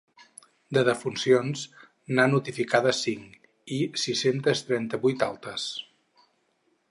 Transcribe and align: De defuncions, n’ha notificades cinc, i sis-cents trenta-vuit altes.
De 0.77 0.81
defuncions, 0.87 1.65
n’ha 2.15 2.25
notificades 2.31 3.03
cinc, 3.09 3.37
i 3.77 3.79
sis-cents 4.05 4.65
trenta-vuit 4.71 5.29
altes. 5.31 5.69